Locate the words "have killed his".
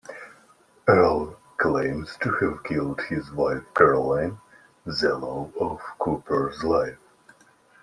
2.37-3.31